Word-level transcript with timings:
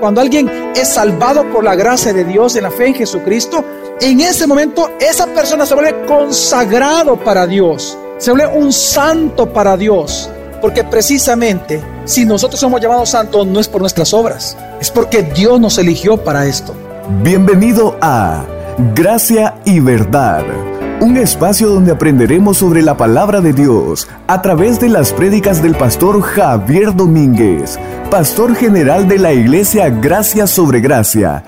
Cuando 0.00 0.20
alguien 0.20 0.72
es 0.74 0.88
salvado 0.88 1.50
por 1.52 1.64
la 1.64 1.74
gracia 1.74 2.12
de 2.12 2.24
Dios 2.24 2.56
en 2.56 2.64
la 2.64 2.70
fe 2.70 2.88
en 2.88 2.94
Jesucristo, 2.94 3.64
en 4.00 4.20
ese 4.20 4.46
momento 4.46 4.90
esa 5.00 5.26
persona 5.26 5.64
se 5.64 5.74
vuelve 5.74 6.04
consagrado 6.06 7.16
para 7.16 7.46
Dios, 7.46 7.96
se 8.18 8.32
vuelve 8.32 8.48
un 8.48 8.72
santo 8.72 9.52
para 9.52 9.76
Dios. 9.76 10.28
Porque 10.60 10.84
precisamente 10.84 11.82
si 12.04 12.24
nosotros 12.24 12.60
somos 12.60 12.80
llamados 12.80 13.10
santos 13.10 13.46
no 13.46 13.58
es 13.58 13.68
por 13.68 13.80
nuestras 13.80 14.14
obras, 14.14 14.56
es 14.80 14.90
porque 14.90 15.22
Dios 15.22 15.60
nos 15.60 15.78
eligió 15.78 16.16
para 16.16 16.46
esto. 16.46 16.74
Bienvenido 17.22 17.96
a 18.00 18.44
Gracia 18.94 19.54
y 19.64 19.80
Verdad, 19.80 20.44
un 21.02 21.16
espacio 21.16 21.68
donde 21.68 21.90
aprenderemos 21.90 22.58
sobre 22.58 22.80
la 22.80 22.96
palabra 22.96 23.40
de 23.40 23.52
Dios 23.52 24.06
a 24.28 24.40
través 24.40 24.78
de 24.78 24.88
las 24.88 25.12
prédicas 25.12 25.60
del 25.60 25.74
pastor 25.74 26.22
Javier 26.22 26.94
Domínguez, 26.94 27.76
pastor 28.08 28.54
general 28.54 29.08
de 29.08 29.18
la 29.18 29.32
iglesia 29.32 29.90
Gracia 29.90 30.46
sobre 30.46 30.80
Gracia. 30.80 31.42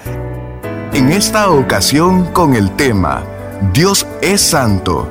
En 0.93 1.13
esta 1.13 1.51
ocasión 1.51 2.33
con 2.33 2.57
el 2.57 2.75
tema 2.75 3.25
Dios 3.73 4.05
es 4.21 4.41
Santo, 4.41 5.09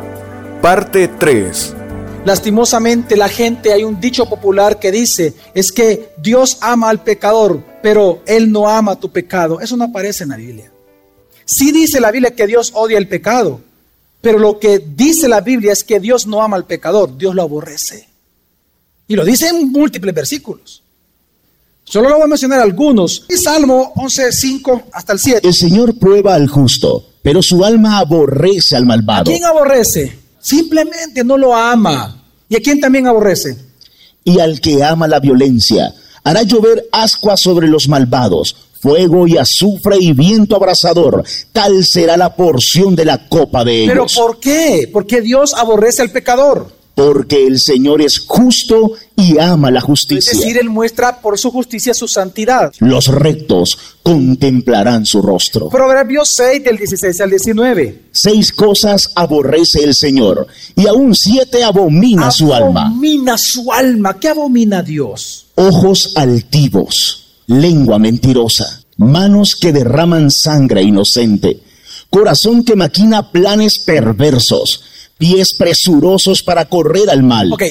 parte 0.62 1.08
3. 1.08 1.76
Lastimosamente 2.26 3.16
la 3.16 3.30
gente, 3.30 3.72
hay 3.72 3.86
un 3.86 4.02
dicho 4.02 4.26
popular 4.28 4.78
que 4.78 4.92
dice, 4.92 5.34
es 5.54 5.72
que 5.72 6.10
Dios 6.18 6.58
ama 6.60 6.90
al 6.90 7.02
pecador, 7.02 7.64
pero 7.82 8.22
Él 8.26 8.52
no 8.52 8.68
ama 8.68 8.98
tu 8.98 9.10
pecado. 9.10 9.62
Eso 9.62 9.78
no 9.78 9.86
aparece 9.86 10.24
en 10.26 10.32
la 10.32 10.38
Biblia. 10.38 10.70
Sí 11.46 11.72
dice 11.72 12.02
la 12.02 12.12
Biblia 12.12 12.36
que 12.36 12.46
Dios 12.46 12.72
odia 12.76 12.98
el 12.98 13.08
pecado, 13.08 13.62
pero 14.24 14.40
lo 14.40 14.58
que 14.58 14.80
dice 14.80 15.28
la 15.28 15.42
Biblia 15.42 15.74
es 15.74 15.84
que 15.84 16.00
Dios 16.00 16.26
no 16.26 16.42
ama 16.42 16.56
al 16.56 16.66
pecador, 16.66 17.18
Dios 17.18 17.36
lo 17.36 17.42
aborrece. 17.42 18.08
Y 19.06 19.18
lo 19.18 19.26
dice 19.26 19.50
en 19.50 19.70
múltiples 19.70 20.16
versículos. 20.16 20.82
Solo 21.84 22.08
lo 22.08 22.16
voy 22.16 22.24
a 22.24 22.28
mencionar 22.28 22.62
algunos. 22.62 23.26
Salmo 23.36 23.92
11, 23.98 24.32
5 24.32 24.84
hasta 24.94 25.12
el 25.12 25.20
7. 25.20 25.46
El 25.46 25.54
Señor 25.54 26.00
prueba 26.00 26.36
al 26.36 26.48
justo, 26.48 27.06
pero 27.22 27.42
su 27.42 27.66
alma 27.66 28.00
aborrece 28.00 28.78
al 28.78 28.86
malvado. 28.86 29.24
¿A 29.24 29.26
quién 29.26 29.44
aborrece? 29.44 30.18
Simplemente 30.40 31.26
no 31.26 31.38
lo 31.38 31.54
ama. 31.54 32.24
¿Y 32.48 32.56
a 32.56 32.62
quién 32.62 32.80
también 32.80 33.08
aborrece? 33.08 33.58
Y 34.24 34.40
al 34.40 34.62
que 34.62 34.86
ama 34.86 35.06
la 35.06 35.20
violencia, 35.20 35.94
hará 36.24 36.44
llover 36.44 36.88
ascuas 36.94 37.42
sobre 37.42 37.68
los 37.68 37.90
malvados, 37.90 38.56
fuego 38.84 39.26
y 39.28 39.38
azufre 39.38 39.96
y 39.98 40.12
viento 40.12 40.58
abrasador. 40.58 41.24
Tal 41.54 41.86
será 41.86 42.18
la 42.18 42.36
porción 42.36 42.96
de 42.98 43.06
la 43.06 43.30
copa 43.30 43.64
de 43.64 43.84
ellos. 43.84 43.94
¿Pero 43.94 44.06
por 44.14 44.40
qué? 44.42 44.90
Porque 44.92 45.22
Dios 45.22 45.54
aborrece 45.54 46.02
al 46.02 46.12
pecador. 46.12 46.68
Porque 46.94 47.48
el 47.48 47.60
Señor 47.60 48.02
es 48.04 48.20
justo 48.20 48.92
y 49.16 49.40
ama 49.40 49.72
la 49.72 49.82
justicia. 49.82 50.32
Es 50.32 50.38
decir, 50.38 50.58
Él 50.60 50.70
muestra 50.70 51.22
por 51.22 51.40
su 51.40 51.50
justicia 51.50 51.94
su 51.94 52.08
santidad. 52.08 52.72
Los 52.80 53.08
rectos 53.08 53.80
contemplarán 54.04 55.06
su 55.06 55.22
rostro. 55.22 55.70
Proverbios 55.70 56.30
6 56.30 56.64
del 56.64 56.78
16 56.78 57.22
al 57.22 57.30
19. 57.32 58.02
Seis 58.12 58.52
cosas 58.52 59.12
aborrece 59.16 59.84
el 59.84 59.96
Señor 59.96 60.46
y 60.76 60.86
aún 60.86 61.16
siete 61.16 61.64
abomina, 61.64 62.30
su 62.30 62.54
alma. 62.54 62.88
Abomina 62.88 63.38
su 63.40 63.72
alma. 63.72 64.20
¿Qué 64.20 64.28
abomina 64.28 64.84
Dios? 64.84 65.48
Ojos 65.56 66.14
altivos, 66.16 67.23
lengua 67.48 68.00
mentirosa, 68.00 68.84
manos 68.98 69.56
que 69.56 69.72
derraman 69.72 70.32
sangre 70.32 70.82
inocente, 70.84 71.62
corazón 72.10 72.64
que 72.64 72.76
maquina 72.76 73.32
planes 73.32 73.80
perversos 73.80 74.84
pies 75.18 75.54
presurosos 75.54 76.44
para 76.44 76.66
correr 76.68 77.10
al 77.10 77.24
mal. 77.24 77.54
Ok, 77.54 77.64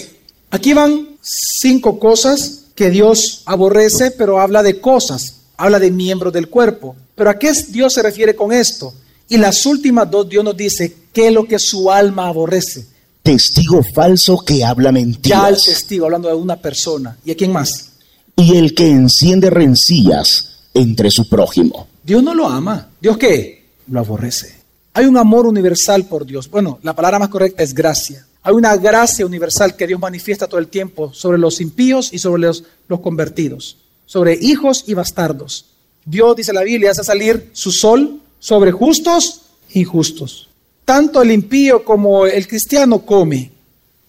aquí 0.50 0.72
van 0.72 1.08
cinco 1.20 1.98
cosas 1.98 2.60
que 2.74 2.90
Dios 2.90 3.42
aborrece, 3.44 4.10
pero 4.10 4.40
habla 4.40 4.62
de 4.62 4.80
cosas, 4.80 5.34
habla 5.56 5.78
de 5.78 5.90
miembros 5.90 6.32
del 6.32 6.48
cuerpo. 6.48 6.96
Pero 7.14 7.30
¿a 7.30 7.38
qué 7.38 7.52
Dios 7.68 7.92
se 7.92 8.02
refiere 8.02 8.34
con 8.34 8.52
esto? 8.52 8.94
Y 9.28 9.36
las 9.36 9.66
últimas 9.66 10.10
dos 10.10 10.28
Dios 10.28 10.42
nos 10.42 10.56
dice 10.56 10.96
qué 11.12 11.28
es 11.28 11.32
lo 11.34 11.44
que 11.44 11.58
su 11.58 11.90
alma 11.90 12.28
aborrece. 12.28 12.86
Testigo 13.22 13.82
falso 13.94 14.38
que 14.38 14.64
habla 14.64 14.90
mentiras. 14.90 15.42
Ya 15.42 15.48
el 15.48 15.56
testigo, 15.62 16.06
hablando 16.06 16.28
de 16.28 16.34
una 16.34 16.56
persona. 16.56 17.16
¿Y 17.24 17.30
a 17.30 17.36
quién 17.36 17.52
más? 17.52 17.90
Y 18.36 18.56
el 18.56 18.74
que 18.74 18.88
enciende 18.88 19.50
rencillas 19.50 20.52
entre 20.74 21.10
su 21.10 21.28
prójimo. 21.28 21.88
Dios 22.02 22.22
no 22.22 22.34
lo 22.34 22.48
ama. 22.48 22.88
¿Dios 23.00 23.16
qué? 23.16 23.66
Lo 23.88 24.00
aborrece. 24.00 24.62
Hay 24.94 25.06
un 25.06 25.16
amor 25.16 25.46
universal 25.46 26.04
por 26.04 26.26
Dios. 26.26 26.50
Bueno, 26.50 26.78
la 26.82 26.94
palabra 26.94 27.18
más 27.18 27.28
correcta 27.28 27.62
es 27.62 27.74
gracia. 27.74 28.26
Hay 28.42 28.54
una 28.54 28.76
gracia 28.76 29.24
universal 29.24 29.76
que 29.76 29.86
Dios 29.86 30.00
manifiesta 30.00 30.48
todo 30.48 30.58
el 30.58 30.68
tiempo 30.68 31.12
sobre 31.14 31.38
los 31.38 31.60
impíos 31.60 32.12
y 32.12 32.18
sobre 32.18 32.42
los, 32.42 32.64
convertidos, 33.00 33.78
sobre 34.04 34.34
hijos 34.34 34.84
y 34.86 34.94
bastardos. 34.94 35.66
Dios, 36.04 36.36
dice 36.36 36.52
la 36.52 36.62
Biblia, 36.62 36.90
hace 36.90 37.04
salir 37.04 37.50
su 37.52 37.70
sol 37.70 38.20
sobre 38.40 38.72
justos 38.72 39.42
e 39.70 39.80
injustos. 39.80 40.48
Tanto 40.84 41.22
el 41.22 41.30
impío 41.30 41.84
como 41.84 42.26
el 42.26 42.48
cristiano 42.48 43.02
come. 43.02 43.52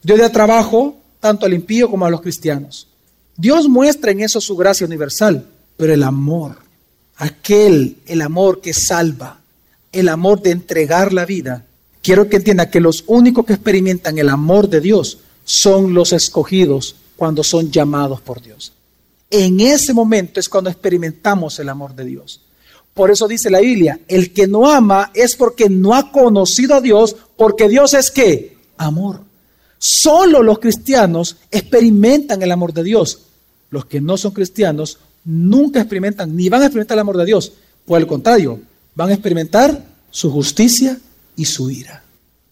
Dios 0.02 0.20
da 0.20 0.30
trabajo 0.30 0.98
tanto 1.20 1.46
al 1.46 1.54
impío 1.54 1.90
como 1.90 2.06
a 2.06 2.10
los 2.10 2.22
cristianos. 2.22 2.88
Dios 3.36 3.68
muestra 3.68 4.12
en 4.12 4.22
eso 4.22 4.40
su 4.40 4.56
gracia 4.56 4.86
universal, 4.86 5.48
pero 5.78 5.94
el 5.94 6.04
amor, 6.04 6.58
aquel, 7.18 7.98
el 8.06 8.22
amor 8.22 8.62
que 8.62 8.74
salva, 8.74 9.40
el 9.92 10.10
amor 10.10 10.42
de 10.42 10.52
entregar 10.52 11.14
la 11.14 11.26
vida, 11.26 11.66
quiero 12.02 12.30
que 12.30 12.38
entienda 12.38 12.70
que 12.70 12.80
los 12.80 13.04
únicos 13.08 13.46
que 13.46 13.54
experimentan 13.54 14.18
el 14.18 14.30
amor 14.30 14.70
de 14.70 14.82
Dios 14.82 15.20
son 15.44 15.94
los 15.94 16.14
escogidos 16.14 16.96
cuando 17.16 17.44
son 17.44 17.72
llamados 17.72 18.22
por 18.22 18.42
Dios. 18.42 18.74
En 19.30 19.60
ese 19.60 19.94
momento 19.94 20.40
es 20.40 20.48
cuando 20.48 20.70
experimentamos 20.70 21.58
el 21.60 21.70
amor 21.70 21.96
de 21.96 22.06
Dios. 22.06 22.42
Por 22.94 23.10
eso 23.10 23.28
dice 23.28 23.50
la 23.50 23.60
Biblia, 23.60 24.00
el 24.08 24.32
que 24.32 24.48
no 24.48 24.70
ama 24.70 25.10
es 25.16 25.36
porque 25.36 25.70
no 25.70 25.96
ha 25.96 26.12
conocido 26.12 26.76
a 26.76 26.82
Dios, 26.82 27.16
porque 27.36 27.68
Dios 27.68 27.96
es 27.96 28.12
que 28.12 28.58
amor. 28.78 29.22
Solo 29.86 30.42
los 30.42 30.60
cristianos 30.60 31.36
experimentan 31.52 32.42
el 32.42 32.54
amor 32.54 32.72
de 32.72 32.84
Dios. 32.84 33.20
Los 33.70 33.86
que 33.86 34.00
no 34.00 34.16
son 34.16 34.32
cristianos 34.32 34.98
nunca 35.26 35.82
experimentan 35.82 36.34
ni 36.38 36.48
van 36.48 36.62
a 36.62 36.68
experimentar 36.68 36.96
el 36.96 37.02
amor 37.02 37.18
de 37.18 37.26
Dios. 37.26 37.52
Por 37.86 38.00
el 38.00 38.08
contrario, 38.08 38.62
van 38.96 39.10
a 39.10 39.14
experimentar 39.14 39.86
su 40.10 40.32
justicia 40.32 40.98
y 41.36 41.44
su 41.44 41.70
ira, 41.70 42.02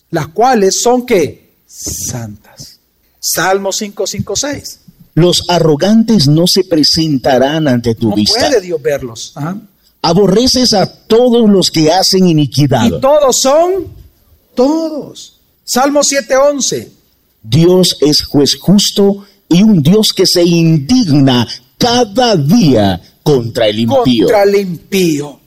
las 0.09 0.27
cuales 0.27 0.81
son 0.81 1.05
que 1.05 1.53
santas. 1.65 2.79
Salmo 3.17 3.71
5, 3.71 4.07
5, 4.07 4.35
6. 4.35 4.79
Los 5.13 5.45
arrogantes 5.47 6.27
no 6.27 6.47
se 6.47 6.65
presentarán 6.65 7.69
ante 7.69 7.95
tu 7.95 8.09
no 8.09 8.15
vista. 8.15 8.41
puede 8.41 8.59
Dios 8.59 8.81
verlos. 8.81 9.33
Aborreces 10.01 10.73
a 10.73 10.85
todos 10.85 11.49
los 11.49 11.71
que 11.71 11.93
hacen 11.93 12.27
iniquidad. 12.27 12.87
Y 12.87 12.99
todos 12.99 13.37
son 13.37 13.87
todos. 14.53 15.39
Salmo 15.63 16.03
7, 16.03 16.35
11. 16.35 17.00
Dios 17.41 17.97
es 18.01 18.23
juez 18.23 18.57
justo 18.59 19.25
y 19.49 19.63
un 19.63 19.81
Dios 19.81 20.13
que 20.13 20.25
se 20.25 20.43
indigna 20.43 21.47
cada 21.77 22.35
día 22.35 23.01
contra 23.23 23.67
el 23.67 23.79
impío. 23.79 24.25
Contra 24.25 24.43
el 24.43 24.55
impío. 24.55 25.39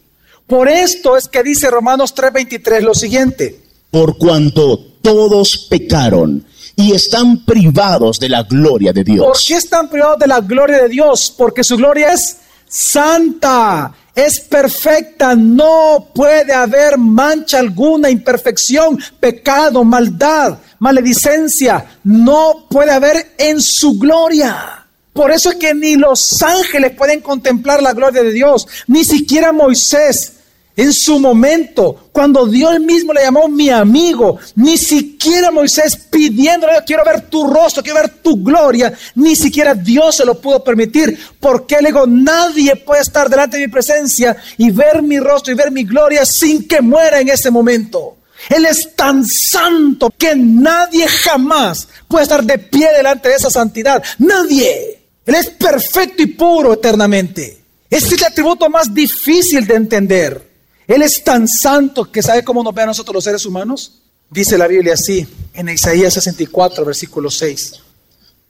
Por 0.47 0.69
esto 0.69 1.17
es 1.17 1.29
que 1.29 1.43
dice 1.43 1.71
Romanos 1.71 2.15
3:23 2.15 2.83
lo 2.83 2.95
siguiente. 2.95 3.61
Por 3.91 4.19
cuanto 4.19 4.79
todos 5.01 5.67
pecaron 5.71 6.45
y 6.77 6.93
están 6.93 7.45
privados 7.45 8.19
de 8.19 8.29
la 8.29 8.43
gloria 8.43 8.93
de 8.93 9.05
Dios. 9.05 9.25
¿Por 9.25 9.39
qué 9.39 9.55
están 9.55 9.89
privados 9.89 10.19
de 10.19 10.27
la 10.27 10.41
gloria 10.41 10.83
de 10.83 10.89
Dios? 10.89 11.33
Porque 11.37 11.63
su 11.63 11.77
gloria 11.77 12.13
es 12.13 12.39
santa, 12.75 13.93
es 14.17 14.41
perfecta, 14.41 15.37
no 15.37 16.09
puede 16.13 16.53
haber 16.53 16.99
mancha 16.99 17.61
alguna, 17.61 18.11
imperfección, 18.11 18.99
pecado, 19.21 19.85
maldad, 19.85 20.59
maledicencia, 20.81 21.85
no 22.03 22.67
puede 22.69 22.91
haber 22.91 23.35
en 23.39 23.61
su 23.61 23.97
gloria. 23.97 24.87
Por 25.13 25.31
eso 25.31 25.51
es 25.51 25.57
que 25.57 25.73
ni 25.73 25.95
los 25.95 26.43
ángeles 26.43 26.97
pueden 26.97 27.21
contemplar 27.21 27.81
la 27.81 27.93
gloria 27.93 28.25
de 28.25 28.33
Dios, 28.33 28.67
ni 28.89 29.05
siquiera 29.05 29.53
Moisés. 29.53 30.34
En 30.77 30.93
su 30.93 31.21
momento, 31.21 32.09
cuando 32.11 32.47
Dios 32.47 32.81
mismo 32.81 33.13
le 33.13 33.23
llamó 33.23 33.49
mi 33.49 33.71
amigo, 33.71 34.41
ni 34.57 34.77
siquiera 34.77 35.53
Moisés 35.53 35.97
pidiéndole, 36.11 36.73
quiero 36.85 37.05
ver 37.05 37.29
tu 37.29 37.47
rostro, 37.47 37.81
quiero 37.81 38.01
ver 38.01 38.11
tu 38.21 38.43
gloria, 38.43 38.93
ni 39.15 39.37
siquiera 39.37 39.75
Dios 39.75 40.17
se 40.17 40.25
lo 40.25 40.41
pudo 40.41 40.65
permitir, 40.65 41.17
porque 41.39 41.77
le 41.81 41.91
digo, 41.91 42.07
nadie 42.09 42.75
puede 42.75 43.03
estar 43.03 43.31
delante 43.31 43.57
de 43.57 43.67
mi 43.67 43.73
presencia 43.73 44.37
y 44.59 44.73
ver 44.73 45.01
mi 45.01 45.21
rostro 45.21 45.53
y 45.53 45.57
ver 45.57 45.71
mi 45.71 45.85
gloria 45.85 46.27
sin 46.27 46.67
que 46.67 46.81
muera 46.81 47.21
en 47.21 47.29
ese 47.29 47.53
momento. 47.53 48.17
Él 48.49 48.67
es 48.67 48.97
tan 48.97 49.25
santo 49.25 50.13
que 50.19 50.35
nadie 50.35 51.07
jamás 51.07 51.87
puede 52.09 52.25
estar 52.25 52.43
de 52.43 52.59
pie 52.59 52.89
delante 52.97 53.29
de 53.29 53.37
esa 53.37 53.49
santidad. 53.49 54.03
Nadie. 54.19 54.99
Él 55.25 55.35
es 55.37 55.51
perfecto 55.51 56.23
y 56.23 56.27
puro 56.27 56.75
eternamente. 56.75 57.59
Este 57.89 58.17
es 58.17 58.21
el 58.21 58.25
atributo 58.25 58.69
más 58.69 58.93
difícil 58.93 59.67
de 59.67 59.75
entender. 59.77 60.54
Él 60.87 61.03
es 61.03 61.23
tan 61.25 61.49
santo 61.49 62.11
que 62.11 62.23
sabe 62.23 62.45
cómo 62.45 62.63
nos 62.63 62.75
ve 62.75 62.83
a 62.83 62.87
nosotros 62.87 63.15
los 63.15 63.25
seres 63.25 63.47
humanos. 63.47 64.01
Dice 64.31 64.59
la 64.59 64.67
Biblia 64.67 64.95
así, 64.95 65.27
en 65.53 65.69
Isaías 65.69 66.15
64, 66.15 66.85
versículo 66.85 67.31
6. 67.31 67.75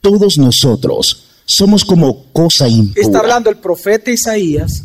Todos 0.01 0.37
nosotros 0.37 1.25
somos 1.45 1.85
como 1.85 2.25
cosa 2.31 2.67
impura. 2.67 3.01
Está 3.01 3.19
hablando 3.19 3.49
el 3.49 3.57
profeta 3.57 4.11
Isaías 4.11 4.83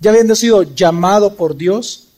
ya 0.00 0.10
habiendo 0.10 0.34
sido 0.34 0.62
llamado 0.62 1.36
por 1.36 1.56
Dios, 1.56 2.08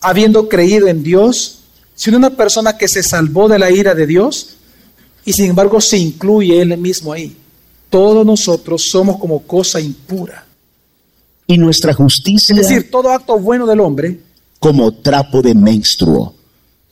habiendo 0.00 0.48
creído 0.48 0.88
en 0.88 1.02
Dios, 1.02 1.60
sino 1.94 2.16
una 2.16 2.30
persona 2.30 2.76
que 2.76 2.88
se 2.88 3.02
salvó 3.02 3.48
de 3.48 3.58
la 3.58 3.70
ira 3.70 3.94
de 3.94 4.06
Dios 4.06 4.56
y 5.24 5.32
sin 5.32 5.50
embargo 5.50 5.80
se 5.80 5.98
incluye 5.98 6.60
él 6.60 6.76
mismo 6.76 7.12
ahí. 7.12 7.36
Todos 7.88 8.26
nosotros 8.26 8.82
somos 8.82 9.18
como 9.18 9.40
cosa 9.44 9.80
impura. 9.80 10.44
Y 11.46 11.56
nuestra 11.56 11.94
justicia 11.94 12.54
Es 12.54 12.68
decir, 12.68 12.90
todo 12.90 13.10
acto 13.10 13.38
bueno 13.38 13.66
del 13.66 13.80
hombre 13.80 14.20
como 14.58 14.92
trapo 14.94 15.42
de 15.42 15.54
menstruo. 15.54 16.34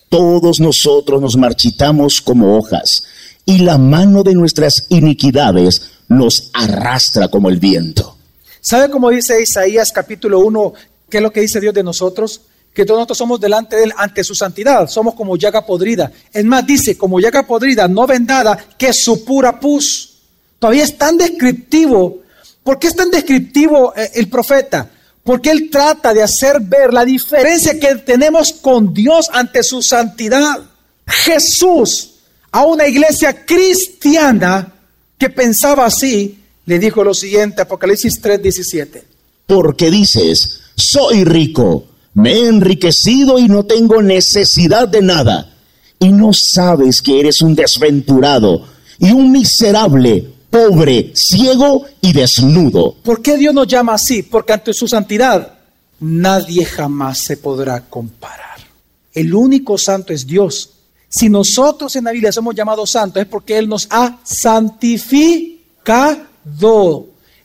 Todos 0.08 0.60
nosotros 0.60 1.20
nos 1.20 1.36
marchitamos 1.36 2.20
como 2.20 2.56
hojas, 2.56 3.04
y 3.44 3.58
la 3.58 3.78
mano 3.78 4.22
de 4.22 4.34
nuestras 4.34 4.86
iniquidades 4.88 5.82
nos 6.08 6.50
arrastra 6.52 7.28
como 7.28 7.48
el 7.48 7.58
viento. 7.58 8.16
¿Sabe 8.60 8.90
cómo 8.90 9.10
dice 9.10 9.40
Isaías 9.40 9.92
capítulo 9.92 10.40
1? 10.40 10.72
¿Qué 11.08 11.18
es 11.18 11.22
lo 11.22 11.32
que 11.32 11.40
dice 11.40 11.60
Dios 11.60 11.74
de 11.74 11.84
nosotros? 11.84 12.40
Que 12.74 12.84
todos 12.84 12.98
nosotros 12.98 13.18
somos 13.18 13.40
delante 13.40 13.76
de 13.76 13.84
Él 13.84 13.92
ante 13.96 14.24
su 14.24 14.34
santidad. 14.34 14.88
Somos 14.88 15.14
como 15.14 15.36
llaga 15.36 15.64
podrida. 15.64 16.10
Es 16.32 16.44
más, 16.44 16.66
dice, 16.66 16.98
como 16.98 17.20
llaga 17.20 17.46
podrida, 17.46 17.86
no 17.88 18.06
vendada, 18.06 18.58
que 18.76 18.92
su 18.92 19.24
pura 19.24 19.58
pus. 19.60 20.18
Todavía 20.58 20.84
es 20.84 20.98
tan 20.98 21.16
descriptivo. 21.16 22.22
¿Por 22.62 22.78
qué 22.78 22.88
es 22.88 22.96
tan 22.96 23.10
descriptivo 23.10 23.94
eh, 23.96 24.10
el 24.14 24.28
profeta? 24.28 24.90
Porque 25.26 25.50
él 25.50 25.68
trata 25.70 26.14
de 26.14 26.22
hacer 26.22 26.60
ver 26.60 26.94
la 26.94 27.04
diferencia 27.04 27.78
que 27.80 27.96
tenemos 27.96 28.52
con 28.52 28.94
Dios 28.94 29.28
ante 29.32 29.64
su 29.64 29.82
santidad. 29.82 30.60
Jesús, 31.04 32.12
a 32.52 32.64
una 32.64 32.86
iglesia 32.86 33.44
cristiana 33.44 34.72
que 35.18 35.28
pensaba 35.28 35.84
así, 35.84 36.38
le 36.64 36.78
dijo 36.78 37.02
lo 37.02 37.12
siguiente, 37.12 37.62
Apocalipsis 37.62 38.22
3:17. 38.22 39.02
Porque 39.46 39.90
dices, 39.90 40.60
soy 40.76 41.24
rico, 41.24 41.88
me 42.14 42.32
he 42.32 42.46
enriquecido 42.46 43.40
y 43.40 43.48
no 43.48 43.64
tengo 43.64 44.00
necesidad 44.02 44.86
de 44.86 45.02
nada. 45.02 45.52
Y 45.98 46.12
no 46.12 46.32
sabes 46.32 47.02
que 47.02 47.18
eres 47.18 47.42
un 47.42 47.56
desventurado 47.56 48.64
y 49.00 49.10
un 49.10 49.32
miserable, 49.32 50.35
pobre, 50.56 51.12
ciego 51.14 51.84
y 52.00 52.12
desnudo. 52.14 52.94
¿Por 53.02 53.20
qué 53.20 53.36
Dios 53.36 53.52
nos 53.52 53.66
llama 53.66 53.92
así? 53.94 54.22
Porque 54.22 54.54
ante 54.54 54.72
su 54.72 54.88
santidad 54.88 55.52
nadie 56.00 56.64
jamás 56.64 57.18
se 57.18 57.36
podrá 57.36 57.82
comparar. 57.82 58.56
El 59.12 59.34
único 59.34 59.76
santo 59.76 60.14
es 60.14 60.26
Dios. 60.26 60.70
Si 61.08 61.28
nosotros 61.28 61.94
en 61.96 62.04
la 62.04 62.12
Biblia 62.12 62.32
somos 62.32 62.54
llamados 62.54 62.90
santos 62.90 63.22
es 63.22 63.28
porque 63.28 63.58
Él 63.58 63.68
nos 63.68 63.86
ha 63.90 64.18
santificado. 64.24 65.56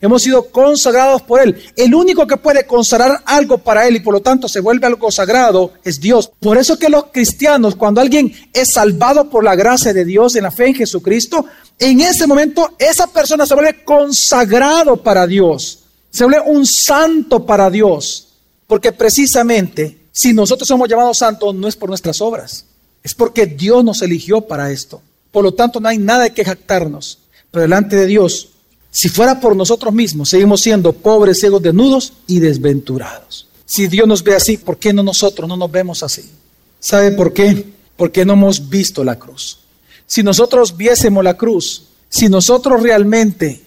Hemos 0.01 0.23
sido 0.23 0.45
consagrados 0.45 1.21
por 1.21 1.39
Él. 1.39 1.63
El 1.75 1.93
único 1.93 2.25
que 2.25 2.37
puede 2.37 2.65
consagrar 2.65 3.21
algo 3.25 3.59
para 3.59 3.87
Él 3.87 3.97
y 3.97 3.99
por 3.99 4.15
lo 4.15 4.21
tanto 4.21 4.47
se 4.47 4.59
vuelve 4.59 4.87
algo 4.87 5.11
sagrado 5.11 5.73
es 5.83 6.01
Dios. 6.01 6.31
Por 6.39 6.57
eso 6.57 6.79
que 6.79 6.89
los 6.89 7.05
cristianos, 7.11 7.75
cuando 7.75 8.01
alguien 8.01 8.33
es 8.51 8.73
salvado 8.73 9.29
por 9.29 9.43
la 9.43 9.55
gracia 9.55 9.93
de 9.93 10.03
Dios 10.03 10.35
en 10.35 10.43
la 10.43 10.51
fe 10.51 10.67
en 10.67 10.75
Jesucristo, 10.75 11.45
en 11.77 12.01
ese 12.01 12.25
momento 12.25 12.73
esa 12.79 13.07
persona 13.07 13.45
se 13.45 13.53
vuelve 13.53 13.83
consagrado 13.83 14.97
para 14.97 15.27
Dios. 15.27 15.83
Se 16.09 16.25
vuelve 16.25 16.41
un 16.47 16.65
santo 16.65 17.45
para 17.45 17.69
Dios. 17.69 18.29
Porque 18.65 18.91
precisamente 18.91 20.01
si 20.11 20.33
nosotros 20.33 20.67
somos 20.67 20.89
llamados 20.89 21.19
santos 21.19 21.53
no 21.55 21.67
es 21.67 21.75
por 21.75 21.89
nuestras 21.89 22.21
obras. 22.21 22.65
Es 23.03 23.13
porque 23.13 23.45
Dios 23.45 23.83
nos 23.83 24.01
eligió 24.01 24.41
para 24.41 24.71
esto. 24.71 25.01
Por 25.31 25.43
lo 25.43 25.53
tanto, 25.53 25.79
no 25.79 25.87
hay 25.87 25.97
nada 25.97 26.29
que 26.29 26.43
jactarnos. 26.43 27.19
Pero 27.49 27.61
delante 27.63 27.95
de 27.95 28.05
Dios, 28.05 28.49
si 28.91 29.07
fuera 29.07 29.39
por 29.39 29.55
nosotros 29.55 29.93
mismos, 29.93 30.29
seguimos 30.29 30.61
siendo 30.61 30.91
pobres, 30.91 31.39
ciegos, 31.39 31.61
desnudos 31.61 32.11
y 32.27 32.39
desventurados. 32.39 33.47
Si 33.65 33.87
Dios 33.87 34.05
nos 34.05 34.21
ve 34.21 34.35
así, 34.35 34.57
¿por 34.57 34.77
qué 34.77 34.91
no 34.91 35.01
nosotros 35.01 35.47
no 35.47 35.55
nos 35.55 35.71
vemos 35.71 36.03
así? 36.03 36.29
¿Sabe 36.77 37.11
por 37.11 37.31
qué? 37.31 37.65
Porque 37.95 38.25
no 38.25 38.33
hemos 38.33 38.69
visto 38.69 39.05
la 39.05 39.17
cruz. 39.17 39.59
Si 40.05 40.23
nosotros 40.23 40.75
viésemos 40.75 41.23
la 41.23 41.37
cruz, 41.37 41.85
si 42.09 42.27
nosotros 42.27 42.83
realmente 42.83 43.61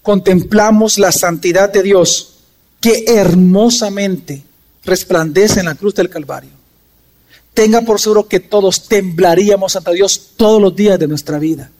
contemplamos 0.00 0.98
la 0.98 1.12
santidad 1.12 1.70
de 1.70 1.82
Dios, 1.82 2.36
que 2.80 3.04
hermosamente 3.06 4.42
resplandece 4.82 5.60
en 5.60 5.66
la 5.66 5.74
cruz 5.74 5.94
del 5.94 6.08
Calvario, 6.08 6.52
tenga 7.52 7.82
por 7.82 8.00
seguro 8.00 8.26
que 8.26 8.40
todos 8.40 8.88
temblaríamos 8.88 9.76
ante 9.76 9.92
Dios 9.92 10.30
todos 10.36 10.62
los 10.62 10.74
días 10.74 10.98
de 10.98 11.06
nuestra 11.06 11.38
vida. 11.38 11.70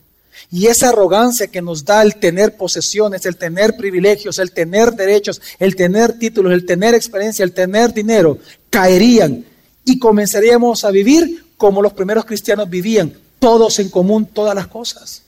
Y 0.51 0.67
esa 0.67 0.89
arrogancia 0.89 1.47
que 1.47 1.63
nos 1.63 1.85
da 1.85 2.03
el 2.03 2.17
tener 2.17 2.57
posesiones, 2.57 3.25
el 3.25 3.37
tener 3.37 3.77
privilegios, 3.77 4.39
el 4.39 4.53
tener 4.53 4.93
derechos, 4.93 5.41
el 5.59 5.77
tener 5.77 6.19
títulos, 6.19 6.53
el 6.53 6.67
tener 6.67 6.95
experiencia, 6.95 7.45
el 7.45 7.53
tener 7.53 7.95
dinero, 7.95 8.39
caerían 8.69 9.45
y 9.85 9.99
comenzaríamos 9.99 10.85
a 10.85 10.91
vivir 10.91 11.45
como 11.57 11.83
los 11.83 11.93
primeros 11.93 12.25
cristianos 12.25 12.69
vivían, 12.69 13.13
todos 13.39 13.79
en 13.79 13.91
común, 13.91 14.27
todas 14.27 14.55
las 14.55 14.67
cosas. 14.67 15.23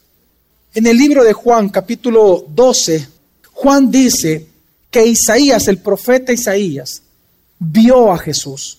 En 0.75 0.87
el 0.87 0.97
libro 0.97 1.23
de 1.23 1.33
Juan, 1.33 1.69
capítulo 1.69 2.45
12, 2.49 3.07
Juan 3.53 3.91
dice 3.91 4.47
que 4.91 5.07
Isaías, 5.07 5.69
el 5.69 5.79
profeta 5.79 6.33
Isaías, 6.33 7.03
vio 7.59 8.11
a 8.11 8.19
Jesús 8.19 8.79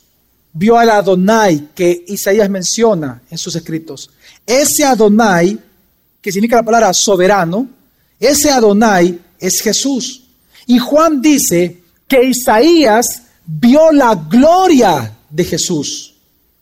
vio 0.54 0.78
al 0.78 0.92
Adonai 0.92 1.70
que 1.74 2.06
Isaías 2.08 2.50
menciona 2.50 3.22
en 3.30 3.38
sus 3.38 3.56
escritos. 3.56 4.12
Ese 4.46 4.86
Adonai, 4.86 5.60
que 6.24 6.32
significa 6.32 6.56
la 6.56 6.64
palabra 6.64 6.94
soberano, 6.94 7.68
ese 8.18 8.50
Adonai 8.50 9.20
es 9.38 9.60
Jesús. 9.60 10.24
Y 10.66 10.80
Juan 10.80 11.22
dice 11.22 11.82
que 12.08 12.24
Isaías 12.24 13.24
vio 13.46 13.92
la 13.92 14.16
gloria 14.16 15.18
de 15.30 15.44
Jesús 15.44 16.16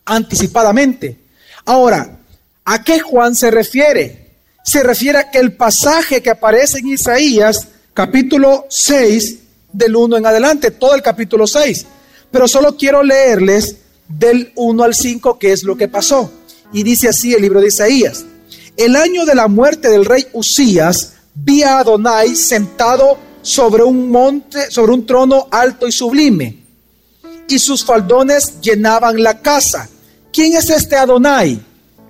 anticipadamente. 0.03 1.19
Ahora, 1.63 2.19
¿a 2.65 2.83
qué 2.83 3.01
Juan 3.01 3.35
se 3.35 3.51
refiere? 3.51 4.31
Se 4.63 4.81
refiere 4.81 5.19
a 5.19 5.29
que 5.29 5.37
el 5.37 5.53
pasaje 5.53 6.23
que 6.23 6.31
aparece 6.31 6.79
en 6.79 6.87
Isaías, 6.87 7.67
capítulo 7.93 8.65
6, 8.67 9.37
del 9.71 9.95
1 9.95 10.17
en 10.17 10.25
adelante, 10.25 10.71
todo 10.71 10.95
el 10.95 11.03
capítulo 11.03 11.45
6. 11.45 11.85
Pero 12.31 12.47
solo 12.47 12.75
quiero 12.75 13.03
leerles 13.03 13.75
del 14.07 14.51
1 14.55 14.83
al 14.83 14.95
5 14.95 15.37
qué 15.37 15.51
es 15.51 15.63
lo 15.63 15.77
que 15.77 15.87
pasó. 15.87 16.31
Y 16.73 16.81
dice 16.81 17.09
así 17.09 17.35
el 17.35 17.43
libro 17.43 17.61
de 17.61 17.67
Isaías. 17.67 18.25
El 18.77 18.95
año 18.95 19.25
de 19.25 19.35
la 19.35 19.47
muerte 19.47 19.89
del 19.89 20.05
rey 20.05 20.25
Usías, 20.33 21.13
vi 21.35 21.63
a 21.63 21.79
Adonai 21.79 22.35
sentado 22.35 23.17
sobre 23.41 23.83
un 23.83 24.09
monte, 24.09 24.71
sobre 24.71 24.93
un 24.93 25.05
trono 25.05 25.47
alto 25.51 25.87
y 25.87 25.91
sublime, 25.91 26.57
y 27.47 27.59
sus 27.59 27.83
faldones 27.83 28.59
llenaban 28.61 29.21
la 29.21 29.39
casa. 29.39 29.89
¿Quién 30.31 30.55
es 30.55 30.69
este 30.69 30.95
Adonai? 30.95 31.59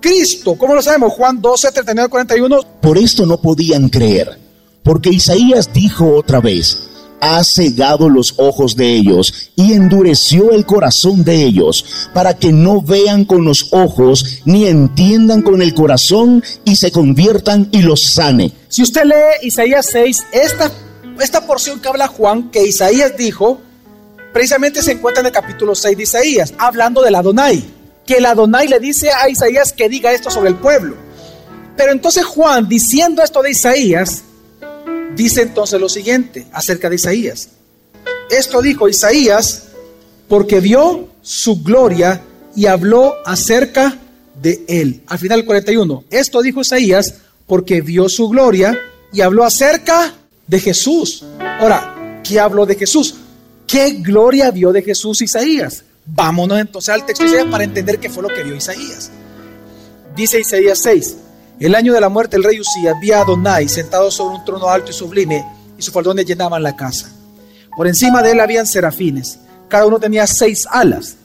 Cristo, 0.00 0.56
¿cómo 0.56 0.74
lo 0.74 0.82
sabemos? 0.82 1.12
Juan 1.12 1.40
12, 1.40 1.72
39, 1.72 2.08
41. 2.08 2.62
Por 2.80 2.98
esto 2.98 3.24
no 3.26 3.40
podían 3.40 3.88
creer, 3.88 4.38
porque 4.82 5.10
Isaías 5.10 5.72
dijo 5.72 6.14
otra 6.16 6.40
vez, 6.40 6.88
ha 7.22 7.42
cegado 7.44 8.08
los 8.08 8.34
ojos 8.36 8.74
de 8.74 8.92
ellos 8.92 9.52
y 9.54 9.74
endureció 9.74 10.50
el 10.50 10.66
corazón 10.66 11.22
de 11.22 11.44
ellos, 11.44 12.08
para 12.12 12.36
que 12.36 12.52
no 12.52 12.82
vean 12.82 13.24
con 13.24 13.44
los 13.44 13.68
ojos, 13.72 14.42
ni 14.44 14.66
entiendan 14.66 15.40
con 15.40 15.62
el 15.62 15.72
corazón, 15.72 16.42
y 16.64 16.74
se 16.74 16.90
conviertan 16.90 17.68
y 17.70 17.82
los 17.82 18.02
sane. 18.14 18.52
Si 18.68 18.82
usted 18.82 19.04
lee 19.04 19.46
Isaías 19.46 19.86
6, 19.92 20.26
esta, 20.32 20.72
esta 21.20 21.46
porción 21.46 21.80
que 21.80 21.88
habla 21.88 22.08
Juan, 22.08 22.50
que 22.50 22.66
Isaías 22.66 23.16
dijo, 23.16 23.60
precisamente 24.32 24.82
se 24.82 24.92
encuentra 24.92 25.20
en 25.20 25.26
el 25.26 25.32
capítulo 25.32 25.76
6 25.76 25.96
de 25.96 26.02
Isaías, 26.02 26.54
hablando 26.58 27.02
del 27.02 27.14
Adonai, 27.14 27.62
que 28.04 28.14
el 28.14 28.26
Adonai 28.26 28.66
le 28.66 28.80
dice 28.80 29.10
a 29.12 29.28
Isaías 29.28 29.72
que 29.72 29.88
diga 29.88 30.12
esto 30.12 30.28
sobre 30.28 30.48
el 30.48 30.56
pueblo. 30.56 30.96
Pero 31.76 31.92
entonces 31.92 32.24
Juan, 32.24 32.68
diciendo 32.68 33.22
esto 33.22 33.42
de 33.42 33.52
Isaías, 33.52 34.24
dice 35.16 35.42
entonces 35.42 35.80
lo 35.80 35.88
siguiente 35.88 36.46
acerca 36.52 36.88
de 36.88 36.96
Isaías. 36.96 37.48
Esto 38.30 38.62
dijo 38.62 38.88
Isaías 38.88 39.64
porque 40.28 40.60
vio 40.60 41.08
su 41.20 41.62
gloria 41.62 42.22
y 42.56 42.66
habló 42.66 43.14
acerca 43.24 43.98
de 44.40 44.64
él. 44.66 45.02
Al 45.06 45.18
final 45.18 45.44
41. 45.44 46.04
Esto 46.10 46.42
dijo 46.42 46.60
Isaías 46.60 47.14
porque 47.46 47.80
vio 47.80 48.08
su 48.08 48.28
gloria 48.28 48.78
y 49.12 49.20
habló 49.20 49.44
acerca 49.44 50.14
de 50.46 50.60
Jesús. 50.60 51.24
Ahora, 51.60 52.20
¿qué 52.24 52.40
habló 52.40 52.66
de 52.66 52.76
Jesús? 52.76 53.14
¿Qué 53.66 53.92
gloria 54.00 54.50
vio 54.50 54.72
de 54.72 54.82
Jesús 54.82 55.22
Isaías? 55.22 55.84
Vámonos 56.04 56.58
entonces 56.58 56.88
al 56.88 57.06
texto 57.06 57.24
de 57.24 57.30
Isaías 57.30 57.48
para 57.50 57.64
entender 57.64 57.98
qué 57.98 58.10
fue 58.10 58.22
lo 58.22 58.28
que 58.28 58.42
vio 58.42 58.56
Isaías. 58.56 59.10
Dice 60.16 60.40
Isaías 60.40 60.80
6. 60.82 61.16
El 61.60 61.74
año 61.74 61.92
de 61.92 62.00
la 62.00 62.08
muerte 62.08 62.36
del 62.36 62.44
rey 62.44 62.60
Usías 62.60 62.94
vi 63.00 63.12
a 63.12 63.20
Adonai 63.20 63.68
sentado 63.68 64.10
sobre 64.10 64.36
un 64.36 64.44
trono 64.44 64.68
alto 64.68 64.90
y 64.90 64.94
sublime, 64.94 65.44
y 65.78 65.82
sus 65.82 65.92
faldones 65.92 66.26
llenaban 66.26 66.62
la 66.62 66.74
casa. 66.74 67.10
Por 67.76 67.86
encima 67.86 68.22
de 68.22 68.32
él 68.32 68.40
habían 68.40 68.66
serafines, 68.66 69.38
cada 69.68 69.86
uno 69.86 69.98
tenía 69.98 70.26
seis 70.26 70.66
alas, 70.70 71.16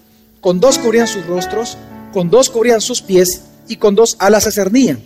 con 0.42 0.60
dos 0.60 0.78
cubrían 0.78 1.08
sus 1.08 1.26
rostros, 1.26 1.78
con 2.14 2.30
dos 2.30 2.50
cubrían 2.50 2.82
sus 2.82 3.02
pies, 3.02 3.42
y 3.68 3.78
con 3.78 3.96
dos 3.96 4.16
alas 4.20 4.44
se 4.44 4.52
cernían. 4.52 5.02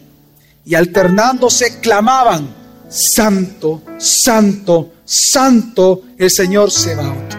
Y 0.65 0.75
alternándose 0.75 1.79
clamaban, 1.79 2.53
Santo, 2.87 3.81
Santo, 3.97 4.91
Santo, 5.05 6.03
el 6.17 6.29
Señor 6.29 6.71
Sebaot. 6.71 7.37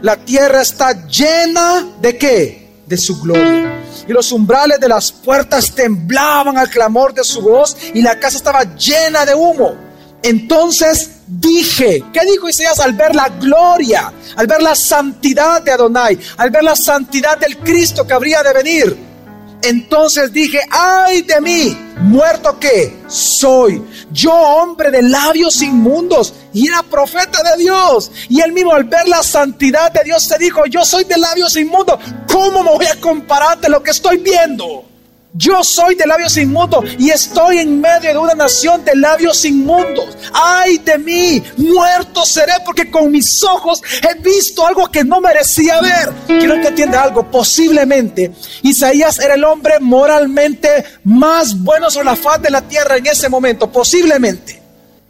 La 0.00 0.16
tierra 0.16 0.62
está 0.62 1.06
llena 1.06 1.86
de 2.00 2.16
qué? 2.16 2.82
De 2.86 2.96
su 2.96 3.20
gloria. 3.20 3.61
Y 4.06 4.12
los 4.12 4.32
umbrales 4.32 4.80
de 4.80 4.88
las 4.88 5.12
puertas 5.12 5.72
temblaban 5.74 6.58
al 6.58 6.68
clamor 6.68 7.14
de 7.14 7.24
su 7.24 7.40
voz 7.40 7.76
y 7.94 8.02
la 8.02 8.18
casa 8.18 8.36
estaba 8.36 8.64
llena 8.76 9.24
de 9.24 9.34
humo. 9.34 9.74
Entonces 10.22 11.10
dije, 11.26 12.04
¿qué 12.12 12.20
dijo 12.30 12.48
Isaías 12.48 12.78
al 12.80 12.92
ver 12.92 13.14
la 13.14 13.28
gloria, 13.28 14.12
al 14.36 14.46
ver 14.46 14.62
la 14.62 14.74
santidad 14.74 15.62
de 15.62 15.72
Adonai, 15.72 16.18
al 16.36 16.50
ver 16.50 16.62
la 16.62 16.76
santidad 16.76 17.38
del 17.38 17.58
Cristo 17.58 18.06
que 18.06 18.12
habría 18.12 18.42
de 18.42 18.52
venir? 18.52 18.96
Entonces 19.62 20.32
dije, 20.32 20.60
ay 20.70 21.22
de 21.22 21.40
mí, 21.40 21.91
muerto 22.02 22.58
que 22.58 23.02
soy, 23.08 23.82
yo 24.10 24.32
hombre 24.32 24.90
de 24.90 25.02
labios 25.02 25.62
inmundos 25.62 26.34
y 26.52 26.68
era 26.68 26.82
profeta 26.82 27.42
de 27.42 27.62
Dios. 27.62 28.10
Y 28.28 28.40
él 28.40 28.52
mismo 28.52 28.72
al 28.72 28.84
ver 28.84 29.08
la 29.08 29.22
santidad 29.22 29.90
de 29.92 30.04
Dios 30.04 30.24
se 30.24 30.38
dijo, 30.38 30.66
yo 30.66 30.84
soy 30.84 31.04
de 31.04 31.16
labios 31.16 31.56
inmundos, 31.56 31.98
¿cómo 32.26 32.62
me 32.62 32.70
voy 32.70 32.86
a 32.86 33.00
comparar 33.00 33.58
de 33.60 33.68
lo 33.68 33.82
que 33.82 33.90
estoy 33.90 34.18
viendo? 34.18 34.91
Yo 35.34 35.64
soy 35.64 35.94
de 35.94 36.06
labios 36.06 36.36
inmundos 36.36 36.84
y 36.98 37.08
estoy 37.10 37.58
en 37.58 37.80
medio 37.80 38.12
de 38.12 38.18
una 38.18 38.34
nación 38.34 38.84
de 38.84 38.94
labios 38.94 39.44
inmundos. 39.46 40.16
Ay 40.32 40.78
de 40.78 40.98
mí, 40.98 41.42
muerto 41.56 42.26
seré 42.26 42.52
porque 42.66 42.90
con 42.90 43.10
mis 43.10 43.42
ojos 43.42 43.82
he 44.02 44.20
visto 44.20 44.66
algo 44.66 44.90
que 44.90 45.04
no 45.04 45.20
merecía 45.20 45.80
ver. 45.80 46.12
Quiero 46.26 46.60
que 46.60 46.68
entienda 46.68 47.02
algo. 47.02 47.30
Posiblemente 47.30 48.32
Isaías 48.62 49.18
era 49.20 49.34
el 49.34 49.44
hombre 49.44 49.80
moralmente 49.80 50.84
más 51.04 51.58
bueno 51.58 51.90
sobre 51.90 52.06
la 52.06 52.16
faz 52.16 52.42
de 52.42 52.50
la 52.50 52.60
tierra 52.60 52.98
en 52.98 53.06
ese 53.06 53.28
momento. 53.28 53.72
Posiblemente. 53.72 54.61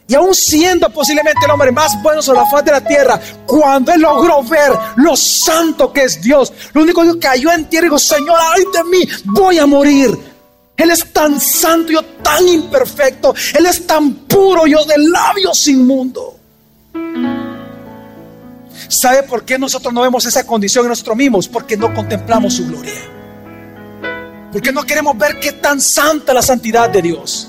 Y 0.08 0.14
aún 0.14 0.34
siendo 0.34 0.90
posiblemente 0.90 1.44
el 1.44 1.50
hombre 1.50 1.72
más 1.72 2.00
bueno 2.02 2.20
sobre 2.20 2.40
la 2.40 2.46
faz 2.50 2.64
de 2.64 2.72
la 2.72 2.84
tierra, 2.84 3.20
cuando 3.46 3.92
él 3.92 4.00
logró 4.00 4.42
ver 4.42 4.72
lo 4.96 5.16
santo 5.16 5.92
que 5.92 6.04
es 6.04 6.20
Dios, 6.20 6.52
lo 6.72 6.82
único 6.82 7.02
que 7.02 7.18
cayó 7.18 7.52
en 7.52 7.66
tierra 7.66 7.86
y 7.86 7.88
dijo, 7.88 7.98
Señor, 7.98 8.36
ay 8.40 8.64
de 8.72 8.84
mí, 8.84 9.08
voy 9.24 9.58
a 9.58 9.66
morir. 9.66 10.32
Él 10.76 10.90
es 10.90 11.12
tan 11.12 11.40
santo, 11.40 11.92
yo 11.92 12.02
tan 12.22 12.46
imperfecto. 12.48 13.34
Él 13.54 13.66
es 13.66 13.86
tan 13.86 14.14
puro, 14.14 14.66
yo 14.66 14.84
de 14.84 14.98
labios 14.98 15.68
inmundo. 15.68 16.38
¿Sabe 18.88 19.22
por 19.22 19.44
qué 19.44 19.58
nosotros 19.58 19.94
no 19.94 20.02
vemos 20.02 20.24
esa 20.26 20.46
condición 20.46 20.84
en 20.84 20.90
nosotros 20.90 21.16
mismos? 21.16 21.48
Porque 21.48 21.76
no 21.76 21.94
contemplamos 21.94 22.54
su 22.54 22.66
gloria. 22.66 22.92
Porque 24.50 24.72
no 24.72 24.82
queremos 24.82 25.16
ver 25.16 25.38
qué 25.40 25.52
tan 25.52 25.80
santa 25.80 26.34
la 26.34 26.42
santidad 26.42 26.90
de 26.90 27.00
Dios. 27.00 27.48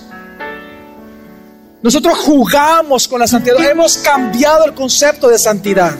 Nosotros 1.84 2.18
jugamos 2.18 3.10
con 3.10 3.20
la 3.20 3.28
santidad, 3.28 3.62
hemos 3.70 3.98
cambiado 3.98 4.63
el 4.66 4.74
concepto 4.74 5.28
de 5.28 5.38
santidad. 5.38 5.94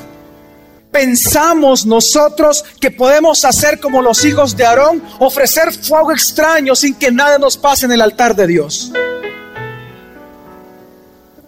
Pensamos 0.90 1.86
nosotros 1.86 2.64
que 2.80 2.90
podemos 2.90 3.44
hacer 3.44 3.82
como 3.82 4.02
los 4.02 4.24
hijos 4.24 4.56
de 4.56 4.66
Aarón, 4.66 5.04
ofrecer 5.20 5.74
fuego 5.74 6.14
extraño 6.14 6.74
sin 6.74 6.96
que 6.96 7.12
nada 7.12 7.38
nos 7.38 7.58
pase 7.58 7.86
en 7.86 7.92
el 7.92 8.02
altar 8.02 8.34
de 8.34 8.48
Dios. 8.48 8.94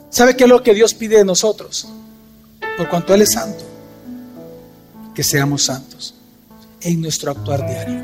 ¿Sabe 0.09 0.35
qué 0.35 0.43
es 0.43 0.49
lo 0.49 0.61
que 0.61 0.73
Dios 0.73 0.93
pide 0.93 1.17
de 1.17 1.25
nosotros? 1.25 1.87
Por 2.75 2.89
cuanto 2.89 3.13
Él 3.13 3.21
es 3.21 3.31
santo, 3.31 3.63
que 5.13 5.23
seamos 5.23 5.63
santos 5.63 6.13
en 6.81 6.99
nuestro 6.99 7.31
actuar 7.31 7.65
diario. 7.65 8.03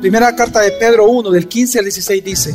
Primera 0.00 0.34
carta 0.34 0.60
de 0.60 0.72
Pedro 0.72 1.10
1, 1.10 1.30
del 1.30 1.46
15 1.46 1.78
al 1.78 1.84
16 1.84 2.24
dice, 2.24 2.54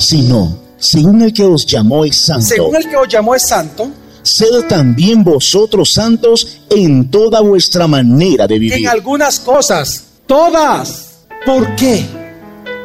sino, 0.00 0.56
según 0.78 1.22
el 1.22 1.32
que 1.32 1.44
os 1.44 1.66
llamó 1.66 2.04
es 2.04 2.16
santo. 2.16 2.46
Según 2.46 2.76
el 2.76 2.88
que 2.88 2.96
os 2.96 3.06
llamó 3.06 3.34
es 3.34 3.42
santo. 3.42 3.90
Sed 4.22 4.66
también 4.68 5.22
vosotros 5.22 5.92
santos 5.92 6.58
en 6.68 7.10
toda 7.10 7.40
vuestra 7.40 7.86
manera 7.86 8.46
de 8.46 8.58
vivir. 8.58 8.78
En 8.78 8.88
algunas 8.88 9.40
cosas, 9.40 10.04
todas. 10.26 11.20
¿Por 11.44 11.74
qué? 11.76 12.04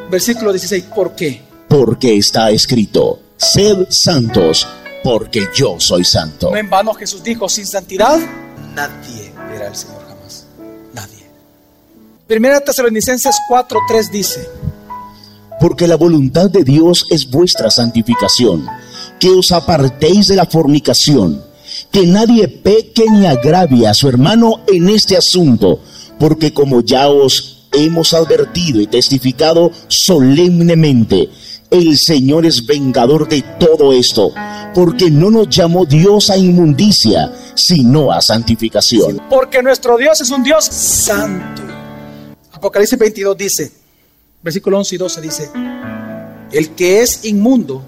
Versículo 0.10 0.52
16, 0.52 0.84
¿por 0.96 1.16
qué? 1.16 1.42
Porque 1.68 2.16
está 2.18 2.52
escrito, 2.52 3.20
sed 3.38 3.88
santos, 3.90 4.68
porque 5.04 5.48
yo 5.54 5.76
soy 5.80 6.06
santo. 6.06 6.52
No 6.52 6.58
en 6.58 6.70
vano 6.70 6.94
Jesús 6.94 7.24
dijo, 7.24 7.50
sin 7.50 7.66
santidad 7.66 8.20
nadie 8.76 9.34
verá 9.50 9.68
al 9.68 9.76
Señor 9.76 10.02
jamás. 10.08 10.46
Nadie. 10.94 11.26
Primera 12.28 12.62
Tesalonicenses 12.62 13.36
4:3 13.50 14.10
dice, 14.10 14.48
porque 15.66 15.88
la 15.88 15.96
voluntad 15.96 16.52
de 16.52 16.64
Dios 16.64 17.08
es 17.10 17.28
vuestra 17.28 17.72
santificación, 17.72 18.68
que 19.20 19.32
os 19.32 19.52
apartéis 19.52 20.28
de 20.28 20.36
la 20.36 20.46
fornicación, 20.46 21.44
que 21.92 22.06
nadie 22.06 22.48
peque 22.48 23.06
ni 23.10 23.26
agravie 23.26 23.88
a 23.88 23.96
su 23.96 24.08
hermano 24.08 24.62
en 24.68 24.90
este 24.90 25.18
asunto, 25.18 25.80
porque 26.20 26.54
como 26.54 26.82
ya 26.82 27.10
os 27.10 27.66
hemos 27.74 28.14
advertido 28.14 28.80
y 28.80 28.86
testificado 28.86 29.72
solemnemente, 29.88 31.32
el 31.72 31.98
Señor 31.98 32.46
es 32.46 32.64
vengador 32.68 33.28
de 33.28 33.42
todo 33.60 33.92
esto, 33.92 34.36
porque 34.76 35.10
no 35.10 35.32
nos 35.32 35.50
llamó 35.50 35.88
Dios 35.88 36.30
a 36.30 36.38
inmundicia, 36.38 37.34
sino 37.56 38.12
a 38.12 38.22
santificación. 38.22 39.20
Porque 39.32 39.64
nuestro 39.64 39.98
Dios 39.98 40.22
es 40.22 40.30
un 40.30 40.44
Dios 40.44 40.66
santo. 40.66 41.64
Apocalipsis 42.52 43.00
22 43.00 43.36
dice, 43.36 43.85
versículo 44.46 44.78
11 44.78 44.96
y 44.96 44.98
12 45.00 45.22
dice, 45.22 45.52
el 46.52 46.76
que 46.76 47.02
es 47.02 47.26
inmundo, 47.26 47.84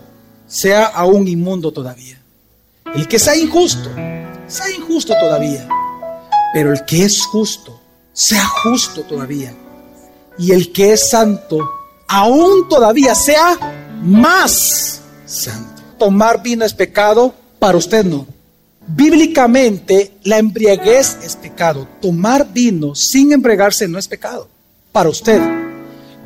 sea 0.48 0.88
aún 0.88 1.28
inmundo 1.28 1.72
todavía. 1.72 2.20
El 2.96 3.08
que 3.08 3.20
sea 3.20 3.36
injusto, 3.36 3.92
sea 4.48 4.72
injusto 4.72 5.14
todavía. 5.20 5.70
Pero 6.54 6.74
el 6.74 6.84
que 6.86 7.06
es 7.06 7.22
justo, 7.28 7.80
sea 8.12 8.44
justo 8.64 9.04
todavía. 9.04 9.54
Y 10.40 10.52
el 10.52 10.72
que 10.72 10.94
es 10.94 11.10
santo, 11.10 11.60
aún 12.08 12.68
todavía 12.68 13.14
sea 13.14 13.94
más 14.02 15.02
santo. 15.28 15.84
Tomar 16.00 16.42
vino 16.42 16.66
es 16.66 16.74
pecado, 16.74 17.36
para 17.60 17.78
usted 17.78 18.04
no. 18.04 18.26
Bíblicamente, 18.88 20.14
la 20.24 20.40
embriaguez 20.40 21.20
es 21.24 21.36
pecado. 21.36 21.88
Tomar 22.02 22.52
vino 22.52 22.96
sin 22.96 23.32
embriagarse 23.32 23.88
no 23.88 24.00
es 24.00 24.08
pecado, 24.08 24.48
para 24.92 25.10
usted. 25.10 25.67